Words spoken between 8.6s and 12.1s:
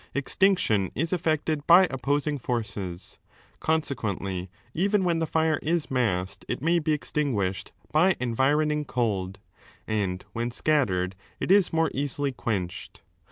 cold, and when scattered it more